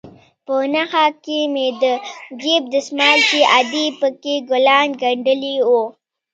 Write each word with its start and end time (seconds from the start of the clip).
په 0.45 0.55
نخښه 0.73 1.05
کښې 1.23 1.39
مې 1.53 1.67
د 1.81 1.83
جيب 2.41 2.63
دسمال 2.75 3.17
چې 3.29 3.39
ادې 3.59 3.85
پکښې 3.99 4.35
ګلان 4.49 4.87
گنډلي 5.01 5.55
وو. 5.67 5.83